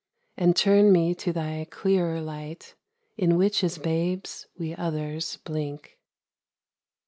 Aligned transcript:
And 0.35 0.55
turn 0.55 0.91
me 0.91 1.13
to 1.13 1.31
thy 1.31 1.67
clearer 1.69 2.21
light, 2.21 2.73
In 3.19 3.37
which 3.37 3.63
as 3.63 3.77
babes 3.77 4.47
we 4.57 4.73
others 4.73 5.37
blink. 5.43 5.99